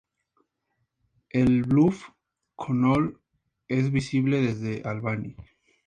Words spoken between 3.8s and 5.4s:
visible desde Albany.